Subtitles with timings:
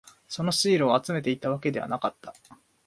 [0.27, 2.33] そのシールを集めていたわけではなかった。